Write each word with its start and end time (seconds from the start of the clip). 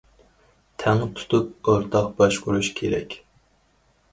تەڭ 0.83 1.03
تۇتۇپ، 1.19 1.69
ئورتاق 1.73 2.09
باشقۇرۇش 2.23 2.71
كېرەك. 2.81 3.15